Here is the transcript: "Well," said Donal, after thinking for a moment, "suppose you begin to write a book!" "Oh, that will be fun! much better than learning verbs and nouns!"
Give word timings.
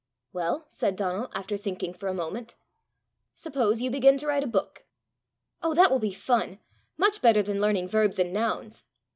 "Well," 0.33 0.65
said 0.67 0.95
Donal, 0.95 1.29
after 1.35 1.55
thinking 1.55 1.93
for 1.93 2.09
a 2.09 2.13
moment, 2.15 2.55
"suppose 3.35 3.83
you 3.83 3.91
begin 3.91 4.17
to 4.17 4.25
write 4.25 4.43
a 4.43 4.47
book!" 4.47 4.83
"Oh, 5.61 5.75
that 5.75 5.91
will 5.91 5.99
be 5.99 6.11
fun! 6.11 6.57
much 6.97 7.21
better 7.21 7.43
than 7.43 7.61
learning 7.61 7.87
verbs 7.87 8.17
and 8.17 8.33
nouns!" 8.33 8.85